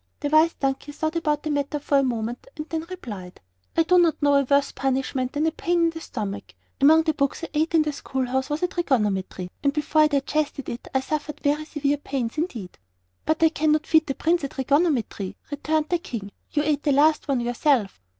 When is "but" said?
13.27-13.43